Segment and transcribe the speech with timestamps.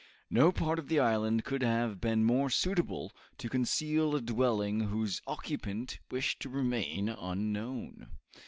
[0.31, 5.21] No part of the island could have been more suitable to conceal a dwelling whose
[5.27, 8.07] occupant wished to remain unknown.